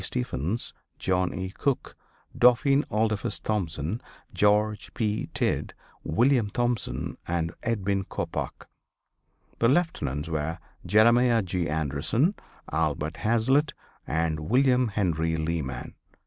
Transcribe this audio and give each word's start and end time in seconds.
Stephens, 0.03 0.73
John 0.97 1.31
E. 1.31 1.51
Cook, 1.51 1.95
Dauphin 2.35 2.83
Adolphus 2.89 3.37
Thompson, 3.39 4.01
George 4.33 4.91
P. 4.95 5.29
Tidd, 5.35 5.75
William 6.03 6.49
Thompson 6.49 7.17
and 7.27 7.51
Edwin 7.61 8.05
Coppoc. 8.05 8.67
The 9.59 9.67
Lieutenants 9.67 10.27
were 10.27 10.57
Jeremiah 10.83 11.43
G. 11.43 11.69
Anderson, 11.69 12.33
Albert 12.71 13.17
Hazlitt 13.17 13.75
and 14.07 14.39
William 14.39 14.87
Henry 14.87 15.35
Leeman. 15.37 15.93